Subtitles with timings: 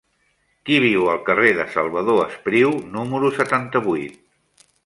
[0.69, 4.21] Qui viu al carrer de Salvador Espriu número setanta-vuit?